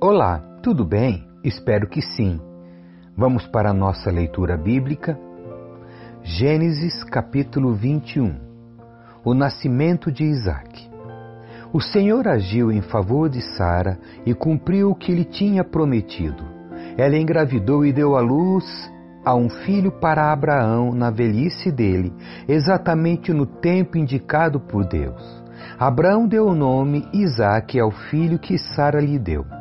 [0.00, 1.26] Olá, tudo bem?
[1.42, 2.40] Espero que sim.
[3.16, 5.18] Vamos para a nossa leitura bíblica.
[6.22, 8.32] Gênesis capítulo 21
[9.24, 10.88] O nascimento de Isaac.
[11.72, 16.44] O Senhor agiu em favor de Sara e cumpriu o que lhe tinha prometido.
[16.96, 18.64] Ela engravidou e deu à luz
[19.24, 22.12] a um filho para Abraão na velhice dele,
[22.46, 25.42] exatamente no tempo indicado por Deus.
[25.76, 29.57] Abraão deu o nome Isaque ao filho que Sara lhe deu.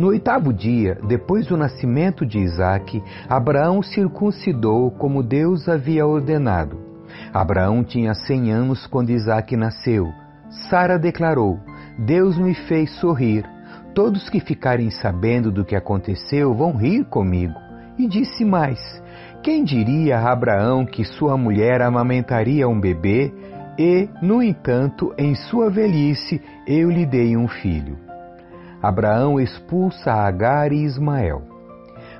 [0.00, 6.80] No oitavo dia, depois do nascimento de Isaque, Abraão circuncidou como Deus havia ordenado.
[7.34, 10.10] Abraão tinha cem anos quando Isaque nasceu.
[10.70, 11.60] Sara declarou:
[11.98, 13.44] Deus me fez sorrir.
[13.94, 17.60] Todos que ficarem sabendo do que aconteceu vão rir comigo.
[17.98, 18.80] E disse mais:
[19.42, 23.30] Quem diria a Abraão que sua mulher amamentaria um bebê
[23.78, 28.09] e, no entanto, em sua velhice eu lhe dei um filho?
[28.82, 31.42] Abraão expulsa Agar e Ismael.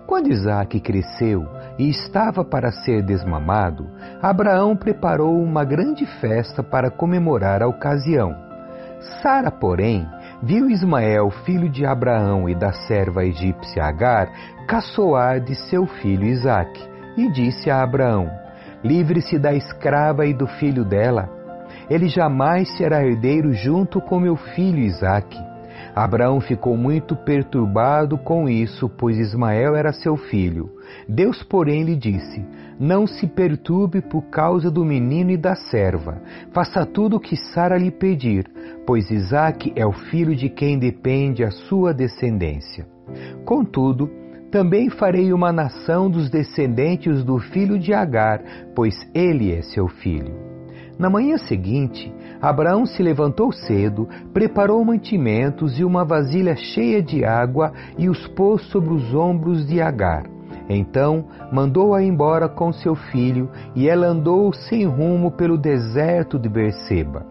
[0.06, 1.46] Quando Isaac cresceu
[1.78, 3.86] e estava para ser desmamado,
[4.20, 8.36] Abraão preparou uma grande festa para comemorar a ocasião.
[9.22, 10.06] Sara, porém,
[10.42, 14.28] viu Ismael, filho de Abraão e da serva egípcia Agar,
[14.66, 18.28] caçoar de seu filho Isaque, e disse a Abraão:
[18.84, 21.28] Livre-se da escrava e do filho dela.
[21.88, 25.49] Ele jamais será herdeiro junto com meu filho Isaque.
[25.94, 30.70] Abraão ficou muito perturbado com isso, pois Ismael era seu filho.
[31.08, 32.44] Deus, porém, lhe disse:
[32.78, 36.20] Não se perturbe por causa do menino e da serva.
[36.52, 38.50] Faça tudo o que Sara lhe pedir,
[38.86, 42.86] pois Isaque é o filho de quem depende a sua descendência.
[43.44, 44.10] Contudo,
[44.50, 48.42] também farei uma nação dos descendentes do filho de Agar,
[48.74, 50.49] pois ele é seu filho.
[51.00, 52.12] Na manhã seguinte,
[52.42, 58.60] Abraão se levantou cedo, preparou mantimentos e uma vasilha cheia de água e os pôs
[58.64, 60.24] sobre os ombros de Agar.
[60.68, 67.24] Então mandou-a embora com seu filho e ela andou sem rumo pelo deserto de Berseba.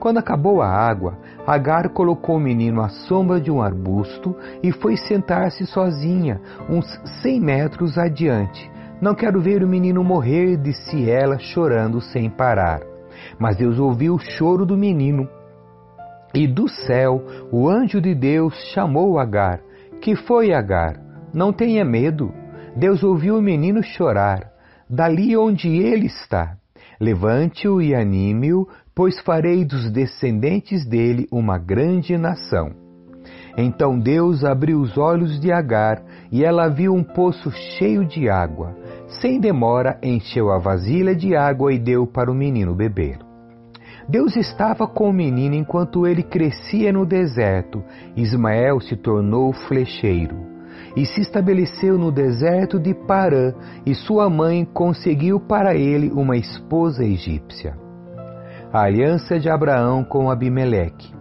[0.00, 1.16] Quando acabou a água,
[1.46, 4.34] Agar colocou o menino à sombra de um arbusto
[4.64, 6.86] e foi sentar-se sozinha, uns
[7.22, 8.68] cem metros adiante.
[9.00, 12.91] Não quero ver o menino morrer, disse ela, chorando sem parar.
[13.38, 15.28] Mas Deus ouviu o choro do menino.
[16.34, 19.60] E do céu o anjo de Deus chamou Agar.
[20.00, 21.00] Que foi Agar?
[21.32, 22.32] Não tenha medo.
[22.76, 24.50] Deus ouviu o menino chorar.
[24.88, 26.56] Dali onde ele está.
[27.00, 32.70] Levante-o e anime-o, pois farei dos descendentes dele uma grande nação.
[33.56, 38.74] Então Deus abriu os olhos de Agar e ela viu um poço cheio de água.
[39.20, 43.18] Sem demora, encheu a vasilha de água e deu para o menino beber.
[44.08, 47.82] Deus estava com o menino enquanto ele crescia no deserto.
[48.16, 50.52] Ismael se tornou flecheiro
[50.96, 53.54] e se estabeleceu no deserto de Parã,
[53.86, 57.76] e sua mãe conseguiu para ele uma esposa egípcia.
[58.72, 61.12] A aliança de Abraão com Abimeleque.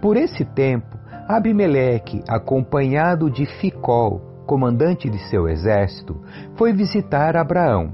[0.00, 6.20] Por esse tempo, Abimeleque, acompanhado de Ficol, comandante de seu exército,
[6.56, 7.92] foi visitar Abraão.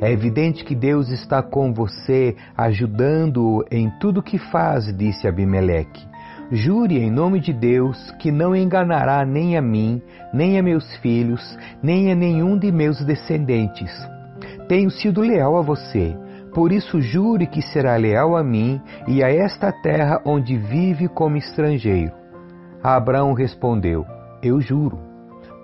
[0.00, 6.06] É evidente que Deus está com você, ajudando-o em tudo que faz, disse Abimeleque.
[6.52, 10.00] Jure em nome de Deus que não enganará nem a mim,
[10.32, 13.90] nem a meus filhos, nem a nenhum de meus descendentes.
[14.68, 16.16] Tenho sido leal a você,
[16.54, 21.36] por isso jure que será leal a mim e a esta terra onde vive como
[21.36, 22.12] estrangeiro.
[22.82, 24.06] Abraão respondeu:
[24.42, 25.05] Eu juro.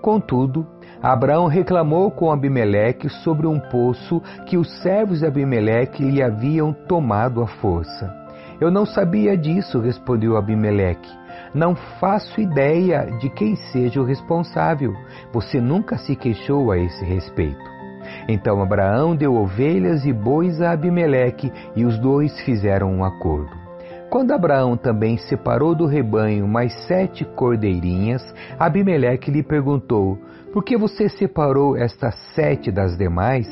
[0.02, 0.66] Contudo,
[1.00, 7.40] Abraão reclamou com Abimeleque sobre um poço que os servos de Abimeleque lhe haviam tomado
[7.40, 8.12] à força.
[8.60, 11.08] Eu não sabia disso, respondeu Abimeleque.
[11.54, 14.92] Não faço ideia de quem seja o responsável.
[15.32, 17.62] Você nunca se queixou a esse respeito.
[18.28, 23.61] Então Abraão deu ovelhas e bois a Abimeleque e os dois fizeram um acordo.
[24.12, 28.22] Quando Abraão também separou do rebanho mais sete cordeirinhas,
[28.58, 30.18] Abimeleque lhe perguntou:
[30.52, 33.48] Por que você separou estas sete das demais?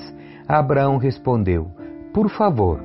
[0.47, 1.71] Abraão respondeu:
[2.13, 2.79] Por favor,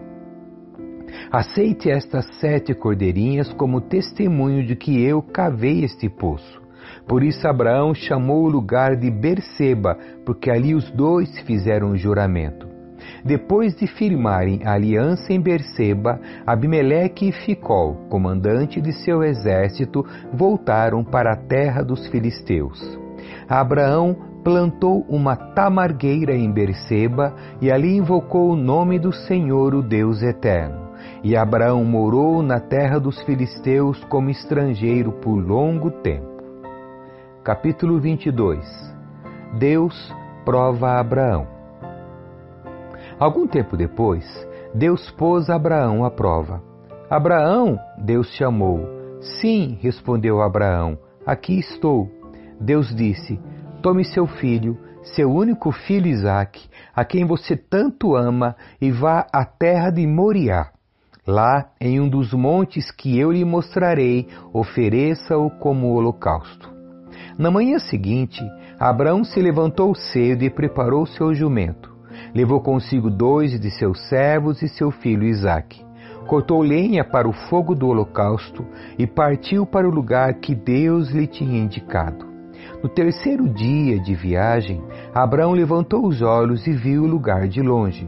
[1.30, 6.62] aceite estas sete cordeirinhas como testemunho de que eu cavei este poço.
[7.06, 12.75] Por isso Abraão chamou o lugar de Berseba, porque ali os dois fizeram um juramento.
[13.24, 21.04] Depois de firmarem a aliança em Berseba, Abimeleque e Ficol, comandante de seu exército, voltaram
[21.04, 22.80] para a terra dos filisteus.
[23.48, 30.22] Abraão plantou uma tamargueira em Berseba e ali invocou o nome do Senhor, o Deus
[30.22, 30.86] eterno.
[31.24, 36.44] E Abraão morou na terra dos filisteus como estrangeiro por longo tempo.
[37.44, 38.64] capítulo 22.
[39.58, 40.14] Deus
[40.46, 41.55] prova Abraão.
[43.18, 44.26] Algum tempo depois,
[44.74, 46.62] Deus pôs Abraão à prova.
[47.10, 48.80] Abraão, Deus chamou.
[49.40, 52.12] Sim, respondeu Abraão, aqui estou.
[52.60, 53.40] Deus disse:
[53.82, 59.46] Tome seu filho, seu único filho Isaque, a quem você tanto ama, e vá à
[59.46, 60.72] terra de Moriá.
[61.26, 66.70] Lá, em um dos montes que eu lhe mostrarei, ofereça-o como holocausto.
[67.38, 68.42] Na manhã seguinte,
[68.78, 71.95] Abraão se levantou cedo e preparou seu jumento.
[72.36, 75.86] Levou consigo dois de seus servos e seu filho Isaque.
[76.28, 78.66] Cortou lenha para o fogo do holocausto
[79.00, 82.26] e partiu para o lugar que Deus lhe tinha indicado.
[82.84, 84.84] No terceiro dia de viagem,
[85.14, 88.06] Abraão levantou os olhos e viu o lugar de longe.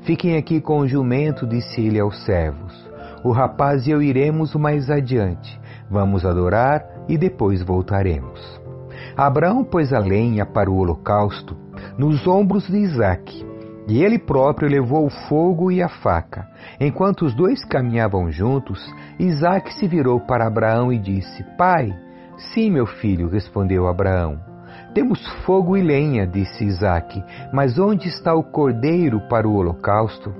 [0.00, 2.90] Fiquem aqui com o jumento, disse ele aos servos.
[3.22, 5.60] O rapaz e eu iremos mais adiante.
[5.88, 8.60] Vamos adorar e depois voltaremos.
[9.16, 11.56] Abraão pôs a lenha para o holocausto
[11.96, 13.49] nos ombros de Isaque,
[13.88, 16.46] e ele próprio levou o fogo e a faca.
[16.80, 18.80] Enquanto os dois caminhavam juntos,
[19.18, 21.94] Isaque se virou para Abraão e disse: Pai,
[22.52, 24.38] sim, meu filho, respondeu Abraão.
[24.94, 27.22] Temos fogo e lenha, disse Isaque,
[27.52, 30.34] mas onde está o cordeiro para o holocausto?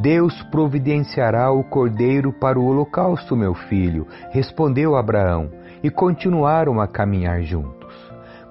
[0.00, 5.50] Deus providenciará o cordeiro para o holocausto, meu filho, respondeu Abraão,
[5.82, 7.83] e continuaram a caminhar juntos.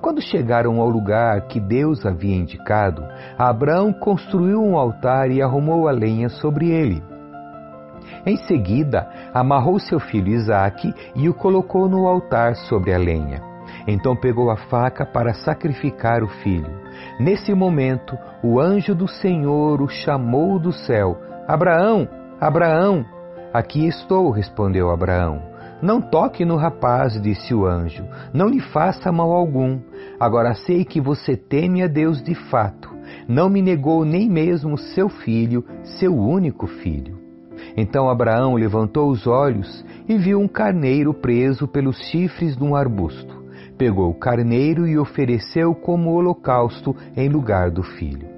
[0.04, 3.08] Quando chegaram ao lugar que Deus havia indicado,
[3.38, 7.02] Abraão construiu um altar e arrumou a lenha sobre ele.
[8.26, 13.42] Em seguida, amarrou seu filho Isaque e o colocou no altar sobre a lenha.
[13.88, 16.70] Então pegou a faca para sacrificar o filho.
[17.18, 21.18] Nesse momento, o anjo do Senhor o chamou do céu:
[21.48, 22.10] Abraão,
[22.42, 23.06] Abraão!
[23.54, 25.53] Aqui estou, respondeu Abraão.
[25.84, 29.82] Não toque no rapaz, disse o anjo, não lhe faça mal algum.
[30.18, 32.90] Agora sei que você teme a Deus de fato.
[33.28, 37.20] Não me negou nem mesmo seu filho, seu único filho.
[37.76, 43.44] Então Abraão levantou os olhos e viu um carneiro preso pelos chifres de um arbusto.
[43.78, 48.30] Pegou o carneiro e ofereceu como holocausto em lugar do filho.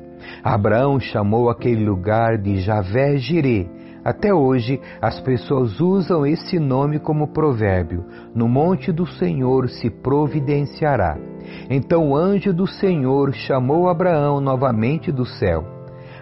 [0.44, 3.69] Abraão chamou aquele lugar de Javé Jireh,
[4.06, 8.06] até hoje, as pessoas usam esse nome como provérbio:
[8.36, 11.18] No monte do Senhor se providenciará.
[11.72, 15.66] Então o anjo do Senhor chamou Abraão novamente do céu.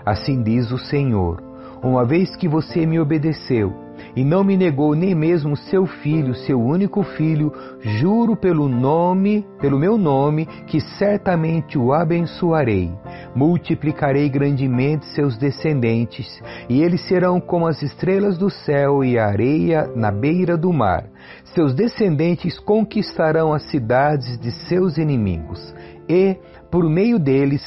[0.06, 1.44] Assim diz o Senhor:
[1.84, 3.74] Uma vez que você me obedeceu,
[4.16, 9.80] e não me negou nem mesmo seu filho, seu único filho, juro pelo nome, pelo
[9.80, 12.92] meu nome, que certamente o abençoarei.
[13.36, 19.90] Multiplicarei grandemente seus descendentes, e eles serão como as estrelas do céu e a areia
[19.96, 21.06] na beira do mar.
[21.54, 25.74] Seus descendentes conquistarão as cidades de seus inimigos,
[26.08, 26.38] e,
[26.70, 27.64] por meio deles,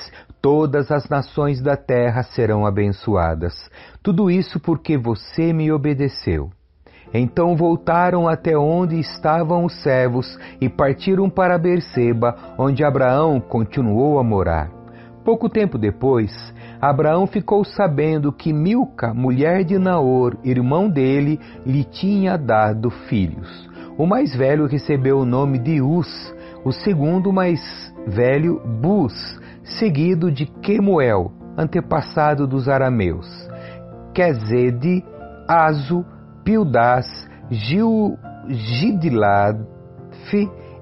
[0.46, 3.69] todas as nações da terra serão abençoadas.
[4.00, 6.50] Tudo isso porque você me obedeceu.
[7.12, 14.22] Então voltaram até onde estavam os servos e partiram para Berseba, onde Abraão continuou a
[14.22, 14.70] morar.
[15.25, 16.32] Pouco tempo depois,
[16.81, 23.69] Abraão ficou sabendo que Milca, mulher de Naor, irmão dele, lhe tinha dado filhos.
[23.98, 26.32] O mais velho recebeu o nome de Uz,
[26.65, 27.60] o segundo mais
[28.06, 33.27] velho, Bus, seguido de Quemuel, antepassado dos arameus,
[34.15, 35.05] Quezede,
[35.49, 36.05] Azo,
[36.44, 37.06] Pildás,
[37.51, 38.17] Gil,
[38.49, 39.58] Gidlaf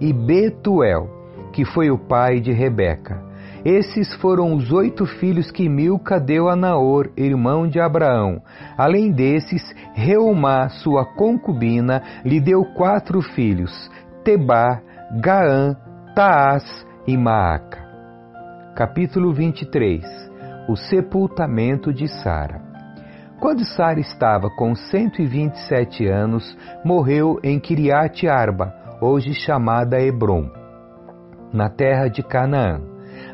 [0.01, 1.09] e Betuel,
[1.53, 3.23] que foi o pai de Rebeca.
[3.65, 8.43] Esses foram os oito filhos que Milca deu a Naor, irmão de Abraão.
[8.77, 9.63] Além desses,
[9.95, 13.91] Reumá, sua concubina, lhe deu quatro filhos,
[14.23, 14.83] Tebá,
[15.23, 15.75] Gaã,
[16.15, 17.84] Taás e Maaca
[18.75, 20.05] capítulo 23
[20.69, 22.61] O sepultamento de Sara.
[23.39, 30.51] Quando Sara estava com 127 anos, morreu em Kiriat Arba, hoje chamada Hebron,
[31.53, 32.81] na terra de Canaã.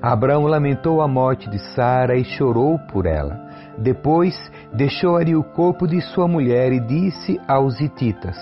[0.03, 3.41] Abraão lamentou a morte de Sara e chorou por ela.
[3.79, 4.37] Depois
[4.75, 8.37] deixou ali o corpo de sua mulher e disse aos hititas: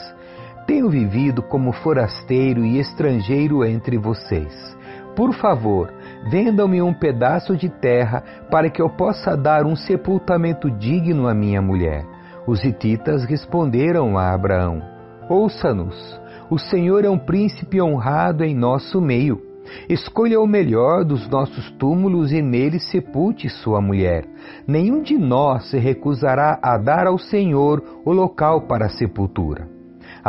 [0.67, 4.77] Tenho vivido como forasteiro e estrangeiro entre vocês.
[5.15, 5.93] Por favor,
[6.31, 11.61] vendam-me um pedaço de terra para que eu possa dar um sepultamento digno à minha
[11.63, 12.05] mulher.
[12.47, 14.83] Os hititas responderam a Abraão:
[15.29, 16.21] Ouça-nos,
[16.51, 19.43] o Senhor é um príncipe honrado em nosso meio.
[19.89, 24.25] Escolha o melhor dos nossos túmulos e nele sepulte sua mulher.
[24.67, 29.78] Nenhum de nós se recusará a dar ao Senhor o local para a sepultura.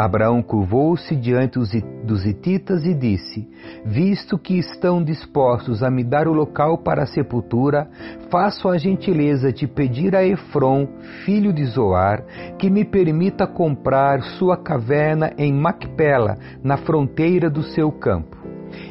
[0.03, 1.59] Abraão curvou-se diante
[2.03, 3.49] dos hititas e disse:
[3.85, 7.89] Visto que estão dispostos a me dar o local para a sepultura,
[8.29, 10.87] faço a gentileza de pedir a Efron,
[11.25, 12.23] filho de Zoar,
[12.57, 18.37] que me permita comprar sua caverna em Macpela, na fronteira do seu campo.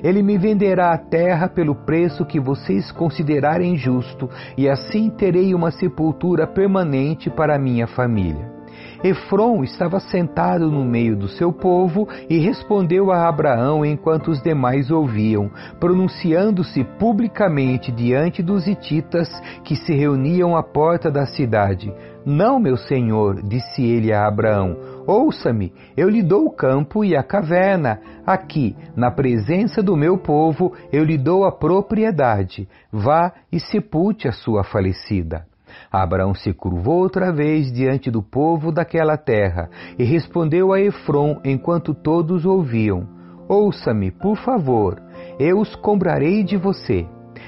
[0.03, 5.71] Ele me venderá a terra pelo preço que vocês considerarem justo, e assim terei uma
[5.71, 8.58] sepultura permanente para minha família.
[9.03, 14.91] Efron estava sentado no meio do seu povo e respondeu a Abraão enquanto os demais
[14.91, 19.29] ouviam, pronunciando-se publicamente diante dos hititas
[19.65, 21.93] que se reuniam à porta da cidade.
[22.27, 24.77] Não, meu senhor, disse ele a Abraão,
[25.07, 28.01] ouça-me, eu lhe dou o campo e a caverna.
[28.27, 32.69] Aqui, na presença do meu povo, eu lhe dou a propriedade.
[32.93, 35.48] Vá e sepulte a sua falecida.
[35.91, 41.95] Abraão se curvou outra vez diante do povo daquela terra e respondeu a Efron enquanto
[41.95, 43.07] todos ouviam:
[43.49, 45.01] Ouça-me, por favor,
[45.39, 47.07] eu os comprarei de você.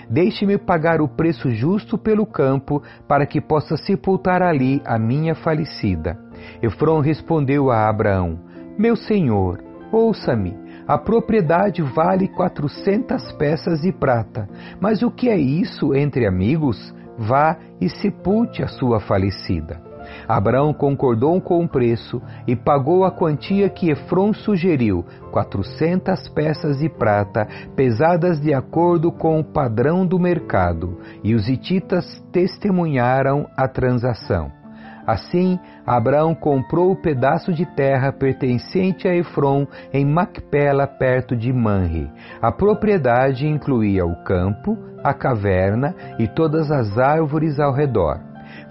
[0.08, 6.18] Deixe-me pagar o preço justo pelo campo, para que possa sepultar ali a minha falecida.
[6.62, 8.40] Efron respondeu a Abraão:
[8.78, 10.58] Meu senhor, ouça-me.
[10.88, 14.48] A propriedade vale quatrocentas peças de prata.
[14.80, 16.92] Mas o que é isso entre amigos?
[17.20, 19.78] Vá e sepulte a sua falecida.
[20.26, 26.88] Abraão concordou com o preço e pagou a quantia que Efron sugeriu, quatrocentas peças de
[26.88, 27.46] prata,
[27.76, 34.59] pesadas de acordo com o padrão do mercado, e os hititas testemunharam a transação.
[35.10, 42.08] Assim, Abraão comprou o pedaço de terra pertencente a Efron em Macpela, perto de Manre.
[42.40, 48.20] A propriedade incluía o campo, a caverna e todas as árvores ao redor.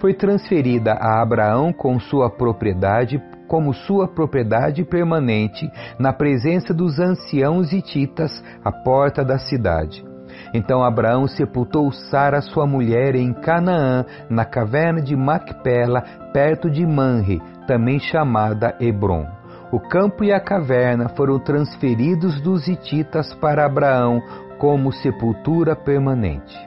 [0.00, 7.70] Foi transferida a Abraão com sua propriedade como sua propriedade permanente na presença dos anciãos
[7.70, 10.09] hititas à porta da cidade.
[10.52, 17.40] Então Abraão sepultou Sara, sua mulher, em Canaã, na caverna de Macpela, perto de Manre,
[17.66, 19.26] também chamada Hebron.
[19.72, 24.20] O campo e a caverna foram transferidos dos hititas para Abraão
[24.58, 26.58] como sepultura permanente.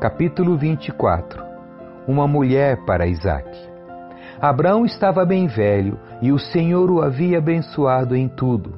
[0.00, 1.44] Capítulo 24
[2.08, 3.72] Uma mulher para Isaac.
[4.40, 8.74] Abraão estava bem velho e o Senhor o havia abençoado em tudo.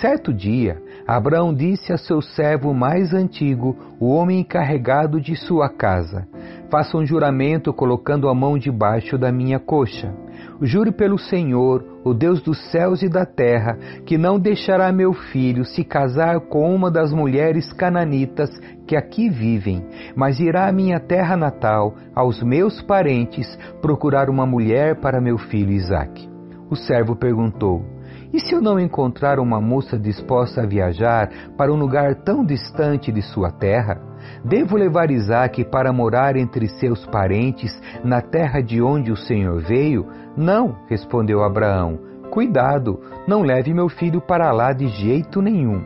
[0.00, 6.28] Certo dia, Abraão disse a seu servo mais antigo, o homem encarregado de sua casa:
[6.70, 10.14] Faça um juramento colocando a mão debaixo da minha coxa.
[10.60, 15.64] Jure pelo Senhor, o Deus dos céus e da terra, que não deixará meu filho
[15.64, 18.50] se casar com uma das mulheres cananitas
[18.86, 25.00] que aqui vivem, mas irá à minha terra natal, aos meus parentes, procurar uma mulher
[25.00, 26.28] para meu filho Isaque.
[26.68, 27.97] O servo perguntou:
[28.32, 33.10] e se eu não encontrar uma moça disposta a viajar para um lugar tão distante
[33.10, 34.00] de sua terra?
[34.44, 37.72] Devo levar Isaque para morar entre seus parentes
[38.04, 40.06] na terra de onde o Senhor veio?
[40.36, 41.98] Não, respondeu Abraão.
[42.30, 45.82] Cuidado, não leve meu filho para lá de jeito nenhum.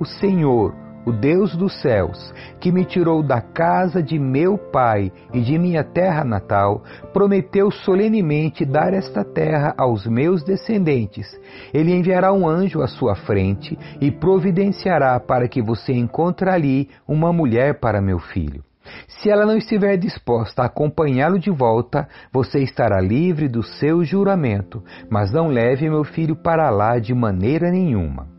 [0.00, 5.40] O Senhor, o Deus dos céus, que me tirou da casa de meu pai e
[5.40, 6.82] de minha terra natal,
[7.12, 11.26] prometeu solenemente dar esta terra aos meus descendentes.
[11.72, 17.32] Ele enviará um anjo à sua frente e providenciará para que você encontre ali uma
[17.32, 18.62] mulher para meu filho.
[19.06, 24.82] Se ela não estiver disposta a acompanhá-lo de volta, você estará livre do seu juramento,
[25.08, 28.31] mas não leve meu filho para lá de maneira nenhuma.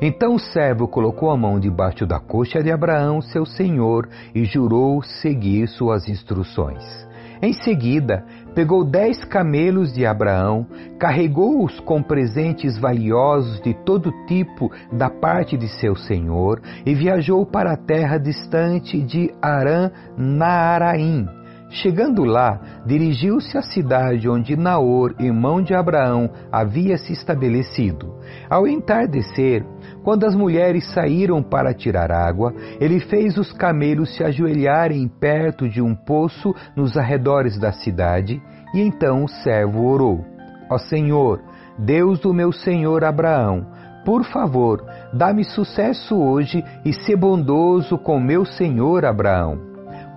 [0.00, 5.02] Então o servo colocou a mão debaixo da coxa de Abraão, seu senhor, e jurou
[5.02, 7.10] seguir suas instruções.
[7.42, 8.22] Em seguida,
[8.54, 10.66] pegou dez camelos de Abraão,
[10.98, 17.72] carregou-os com presentes valiosos de todo tipo da parte de seu senhor e viajou para
[17.72, 21.39] a terra distante de Arã Naaraim.
[21.70, 28.12] Chegando lá, dirigiu-se à cidade onde Naor, irmão de Abraão, havia se estabelecido.
[28.50, 29.64] Ao entardecer,
[30.02, 35.80] quando as mulheres saíram para tirar água, ele fez os camelos se ajoelharem perto de
[35.80, 38.42] um poço nos arredores da cidade,
[38.74, 40.24] e então o servo orou:
[40.68, 41.40] Ó Senhor,
[41.78, 43.64] Deus do meu senhor Abraão,
[44.04, 49.60] por favor, dá-me sucesso hoje e se bondoso com meu senhor Abraão.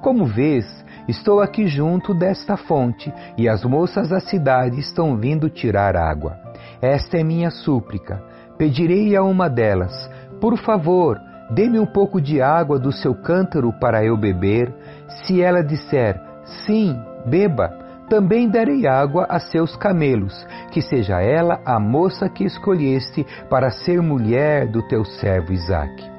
[0.01, 0.65] Como vês,
[1.07, 6.37] estou aqui junto desta fonte e as moças da cidade estão vindo tirar água.
[6.81, 11.19] Esta é minha súplica Pedirei a uma delas: Por favor,
[11.51, 14.73] dê-me um pouco de água do seu cântaro para eu beber.
[15.25, 16.21] Se ela disser:
[16.65, 16.95] Sim,
[17.25, 17.69] beba,
[18.09, 24.01] também darei água a seus camelos, que seja ela a moça que escolheste para ser
[24.01, 26.12] mulher do teu servo Isaque.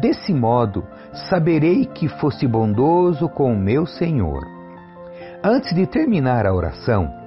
[0.00, 0.84] Desse modo,
[1.28, 4.42] saberei que fosse bondoso com o meu senhor.
[5.44, 7.22] Antes de terminar a oração,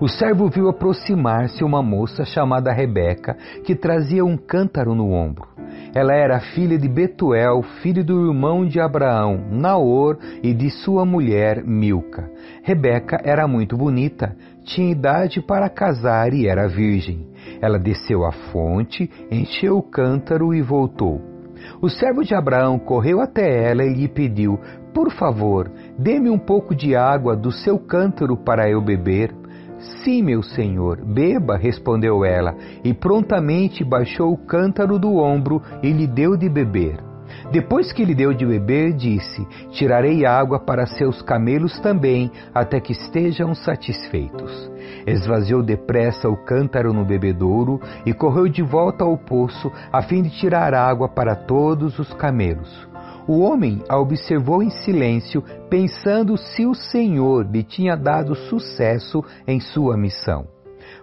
[0.00, 5.48] o servo viu aproximar-se uma moça chamada Rebeca, que trazia um cântaro no ombro.
[5.94, 11.64] Ela era filha de Betuel, filho do irmão de Abraão, Naor, e de sua mulher
[11.64, 12.30] Milca.
[12.62, 17.26] Rebeca era muito bonita, tinha idade para casar e era virgem.
[17.60, 21.29] Ela desceu à fonte, encheu o cântaro e voltou.
[21.82, 24.58] O servo de Abraão correu até ela e lhe pediu:
[24.92, 29.34] Por favor, dê-me um pouco de água do seu cântaro para eu beber.
[30.04, 36.06] Sim, meu senhor, beba, respondeu ela, e prontamente baixou o cântaro do ombro e lhe
[36.06, 37.09] deu de beber.
[37.50, 42.92] Depois que lhe deu de beber, disse: Tirarei água para seus camelos também, até que
[42.92, 44.70] estejam satisfeitos.
[45.06, 50.30] Esvaziou depressa o cântaro no bebedouro e correu de volta ao poço, a fim de
[50.30, 52.88] tirar água para todos os camelos.
[53.26, 59.60] O homem a observou em silêncio, pensando se o Senhor lhe tinha dado sucesso em
[59.60, 60.46] sua missão.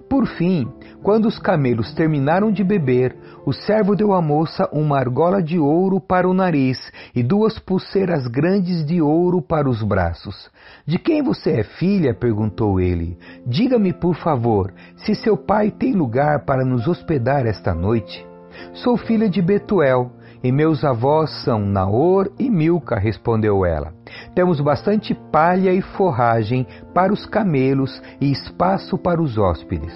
[0.09, 0.67] Por fim,
[1.03, 3.15] quando os camelos terminaram de beber,
[3.47, 8.27] o servo deu à moça uma argola de ouro para o nariz e duas pulseiras
[8.27, 10.49] grandes de ouro para os braços.
[10.85, 12.13] De quem você é filha?
[12.13, 13.17] perguntou ele.
[13.45, 18.27] Diga-me, por favor, se seu pai tem lugar para nos hospedar esta noite.
[18.73, 20.11] Sou filha de Betuel,
[20.43, 23.93] e meus avós são Naor e Milca, respondeu ela.
[24.35, 29.93] Temos bastante palha e forragem para os camelos e espaço para os hóspedes.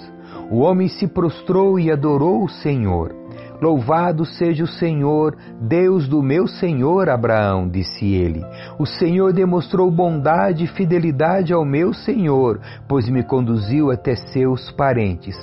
[0.50, 3.21] O homem se prostrou e adorou o Senhor.
[3.62, 8.44] Louvado seja o Senhor, Deus do meu senhor Abraão, disse ele.
[8.76, 15.36] O Senhor demonstrou bondade e fidelidade ao meu senhor, pois me conduziu até seus parentes.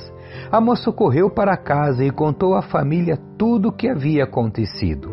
[0.51, 5.09] A moça correu para casa e contou à família tudo o que havia acontecido.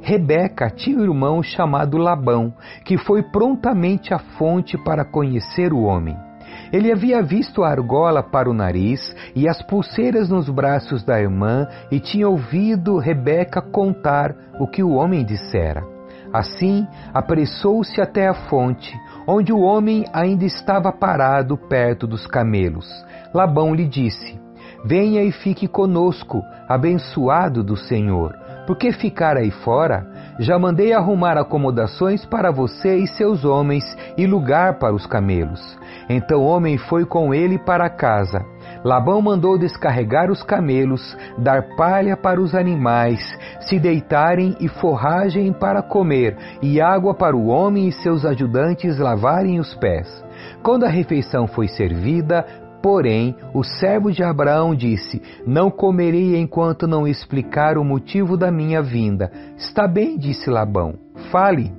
[0.00, 2.54] Rebeca tinha um irmão chamado Labão,
[2.86, 6.16] que foi prontamente à fonte para conhecer o homem.
[6.72, 11.66] Ele havia visto a argola para o nariz e as pulseiras nos braços da irmã
[11.90, 15.82] e tinha ouvido Rebeca contar o que o homem dissera.
[16.32, 22.88] Assim, apressou-se até a fonte, onde o homem ainda estava parado perto dos camelos.
[23.34, 24.40] Labão lhe disse:
[24.84, 28.38] Venha e fique conosco, abençoado do Senhor.
[28.66, 30.06] Por que ficar aí fora?
[30.38, 33.84] Já mandei arrumar acomodações para você e seus homens
[34.16, 35.60] e lugar para os camelos.
[36.12, 38.44] Então o homem foi com ele para casa.
[38.84, 43.20] Labão mandou descarregar os camelos, dar palha para os animais,
[43.60, 49.60] se deitarem e forragem para comer, e água para o homem e seus ajudantes lavarem
[49.60, 50.08] os pés.
[50.64, 52.44] Quando a refeição foi servida,
[52.82, 58.80] Porém, o servo de Abraão disse: Não comerei enquanto não explicar o motivo da minha
[58.80, 59.30] vinda.
[59.58, 60.94] Está bem, disse Labão.
[61.30, 61.74] Fale.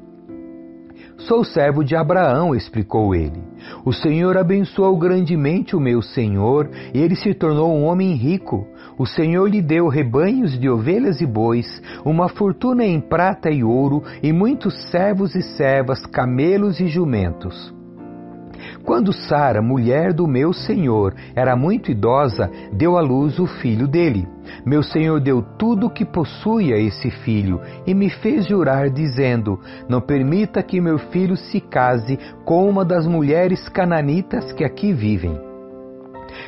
[1.18, 3.51] Sou servo de Abraão, explicou ele.
[3.84, 8.68] O Senhor abençoou grandemente o meu senhor e ele se tornou um homem rico.
[8.98, 14.04] O Senhor lhe deu rebanhos de ovelhas e bois, uma fortuna em prata e ouro
[14.22, 17.81] e muitos servos e servas, camelos e jumentos.
[18.86, 24.28] Quando Sara, mulher do meu senhor, era muito idosa, deu à luz o filho dele.
[24.66, 29.60] Meu senhor deu tudo o que possui a esse filho e me fez jurar, dizendo:
[29.88, 35.40] Não permita que meu filho se case com uma das mulheres cananitas que aqui vivem.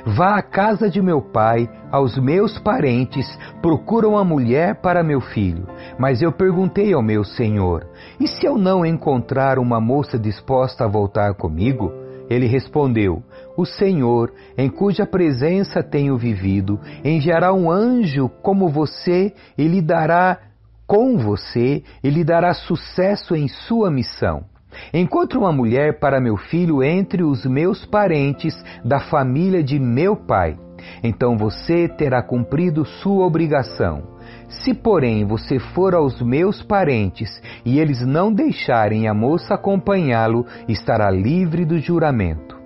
[0.06, 3.28] Vá à casa de meu pai, aos meus parentes,
[3.62, 5.68] procura uma mulher para meu filho.
[5.98, 7.88] Mas eu perguntei ao meu senhor:
[8.20, 12.03] E se eu não encontrar uma moça disposta a voltar comigo?
[12.30, 13.24] Ele respondeu:
[13.58, 20.40] O Senhor, em cuja presença tenho vivido, enviará um anjo como você e lhe dará
[20.88, 24.46] com você e lhe dará sucesso em sua missão.
[24.94, 30.58] Encontre uma mulher para meu filho entre os meus parentes da família de meu pai.
[31.04, 34.13] Então você terá cumprido sua obrigação.
[34.62, 41.10] Se, porém, você for aos meus parentes e eles não deixarem a moça acompanhá-lo, estará
[41.10, 42.58] livre do juramento.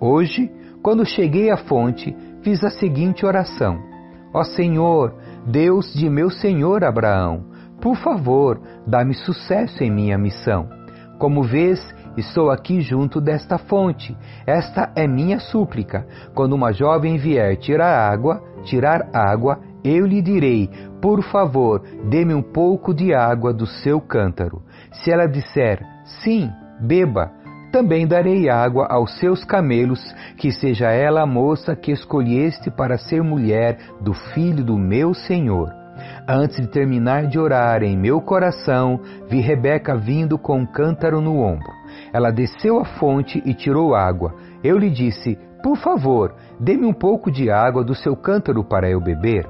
[0.00, 0.50] Hoje,
[0.82, 3.78] quando cheguei à fonte, fiz a seguinte oração:
[4.32, 5.14] Ó Senhor,
[5.46, 7.44] Deus de meu senhor Abraão,
[7.80, 10.68] por favor, dá-me sucesso em minha missão.
[11.18, 11.80] Como vês,
[12.16, 14.16] estou aqui junto desta fonte.
[14.46, 16.06] Esta é minha súplica.
[16.34, 20.70] Quando uma jovem vier tirar água, tirar água, eu lhe direi:
[21.00, 24.62] Por favor, dê-me um pouco de água do seu cântaro.
[24.92, 25.80] Se ela disser:
[26.22, 27.30] Sim, beba,
[27.70, 30.00] também darei água aos seus camelos,
[30.38, 35.70] que seja ela a moça que escolheste para ser mulher do filho do meu Senhor.
[36.26, 41.40] Antes de terminar de orar em meu coração, vi Rebeca vindo com um cântaro no
[41.40, 41.70] ombro.
[42.12, 44.34] Ela desceu à fonte e tirou água.
[44.62, 49.00] Eu lhe disse: Por favor, dê-me um pouco de água do seu cântaro para eu
[49.00, 49.46] beber.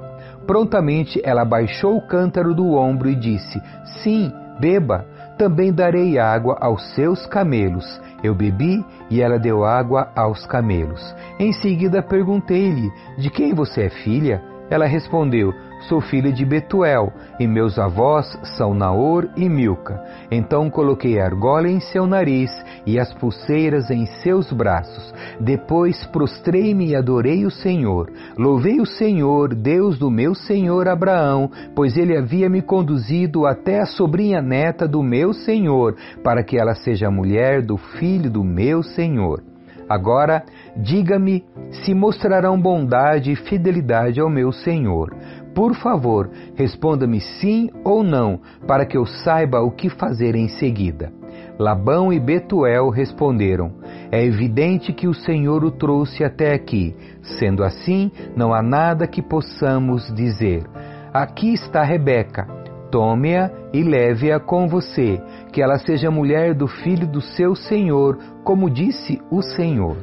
[0.47, 3.61] Prontamente ela baixou o cântaro do ombro e disse:
[4.03, 5.07] Sim, beba.
[5.39, 8.01] Também darei água aos seus camelos.
[8.23, 11.15] Eu bebi e ela deu água aos camelos.
[11.41, 14.54] Em seguida perguntei-lhe: De quem você é filha?
[14.75, 15.55] Ela respondeu:
[15.89, 20.03] Sou filha de Betuel, e meus avós são Naor e Milca.
[20.33, 22.51] Então coloquei a argola em seu nariz
[22.85, 25.15] e as pulseiras em seus braços.
[25.39, 28.11] Depois prostrei-me e adorei o Senhor.
[28.37, 33.87] Louvei o Senhor, Deus do meu senhor Abraão, pois ele havia me conduzido até a
[33.87, 39.54] sobrinha neta do meu senhor, para que ela seja mulher do filho do meu senhor.
[39.89, 40.45] Agora,
[40.77, 41.45] diga-me
[41.85, 45.15] se mostrarão bondade e fidelidade ao meu senhor.
[45.55, 51.13] Por favor, responda-me sim ou não, para que eu saiba o que fazer em seguida.
[51.59, 53.73] Labão e Betuel responderam:
[54.11, 56.95] É evidente que o Senhor o trouxe até aqui.
[57.39, 60.65] Sendo assim, não há nada que possamos dizer.
[61.13, 62.64] Aqui está Rebeca.
[62.95, 65.21] Tome-a e leve-a com você,
[65.53, 69.97] que ela seja mulher do filho do seu senhor, como disse o Senhor.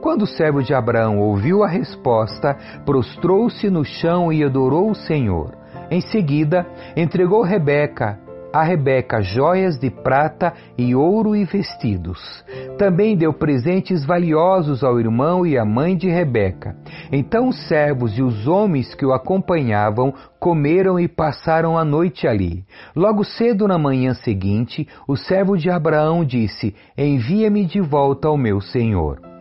[0.00, 5.52] Quando o servo de Abraão ouviu a resposta, prostrou-se no chão e adorou o Senhor.
[5.90, 6.64] Em seguida,
[6.96, 8.20] entregou Rebeca
[8.52, 12.18] a Rebeca joias de prata e ouro e vestidos.
[12.78, 16.76] Também deu presentes valiosos ao irmão e à mãe de Rebeca.
[17.12, 22.64] Então os servos e os homens que o acompanhavam comeram e passaram a noite ali.
[22.94, 28.60] Logo cedo na manhã seguinte, o servo de Abraão disse: Envia-me de volta ao meu
[28.60, 29.37] senhor.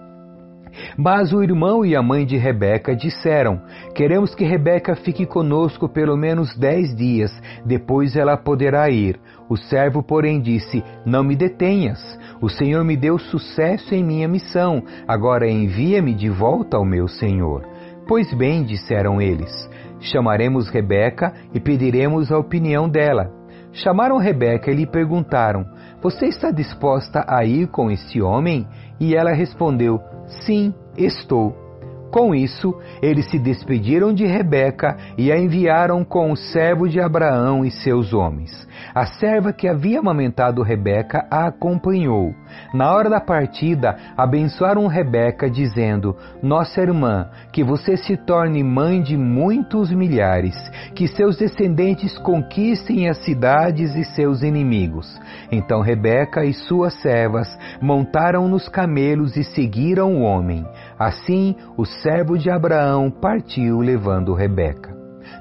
[0.97, 3.61] Mas o irmão e a mãe de Rebeca disseram:
[3.95, 7.31] Queremos que Rebeca fique conosco pelo menos dez dias,
[7.65, 9.19] depois ela poderá ir.
[9.49, 11.99] O servo, porém, disse: Não me detenhas.
[12.41, 14.83] O Senhor me deu sucesso em minha missão.
[15.07, 17.63] Agora envia-me de volta ao meu Senhor.
[18.07, 23.31] Pois bem, disseram eles: Chamaremos Rebeca e pediremos a opinião dela.
[23.71, 25.65] Chamaram Rebeca e lhe perguntaram:
[26.01, 28.67] Você está disposta a ir com este homem?
[28.99, 31.66] E ela respondeu: Sim, estou.
[32.11, 37.65] Com isso, eles se despediram de Rebeca e a enviaram com o servo de Abraão
[37.65, 38.67] e seus homens.
[38.93, 42.33] A serva que havia amamentado Rebeca a acompanhou.
[42.73, 49.17] Na hora da partida, abençoaram Rebeca, dizendo: Nossa irmã, que você se torne mãe de
[49.17, 50.55] muitos milhares,
[50.95, 55.19] que seus descendentes conquistem as cidades e seus inimigos.
[55.51, 57.47] Então Rebeca e suas servas
[57.81, 60.65] montaram nos camelos e seguiram o homem.
[60.99, 64.95] Assim, o servo de Abraão partiu levando Rebeca.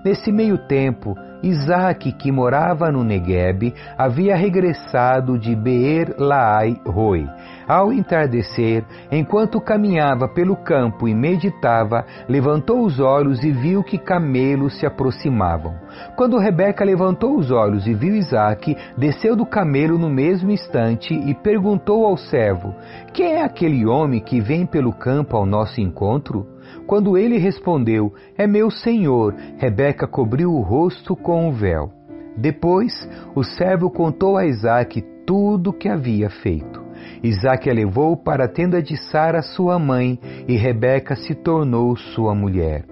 [0.05, 7.29] Nesse meio tempo, Isaac, que morava no Negueb, havia regressado de Beer Laai Roi.
[7.69, 14.79] Ao entardecer, enquanto caminhava pelo campo e meditava, levantou os olhos e viu que camelos
[14.79, 15.75] se aproximavam.
[16.15, 21.35] Quando Rebeca levantou os olhos e viu Isaac, desceu do camelo no mesmo instante e
[21.35, 22.73] perguntou ao servo:
[23.13, 26.47] Quem é aquele homem que vem pelo campo ao nosso encontro?
[26.87, 31.91] Quando ele respondeu: É meu senhor, Rebeca cobriu o rosto com o véu.
[32.37, 32.93] Depois,
[33.35, 36.86] o servo contou a Isaac tudo o que havia feito.
[37.27, 42.35] Isaac a levou para a tenda de Sara, sua mãe, e Rebeca se tornou sua
[42.35, 42.85] mulher.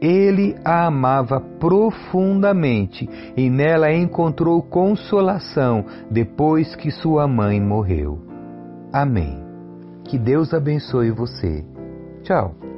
[0.00, 8.18] Ele a amava profundamente e nela encontrou consolação depois que sua mãe morreu.
[8.92, 9.38] Amém.
[10.04, 11.64] Que Deus abençoe você.
[12.24, 12.71] Tchau.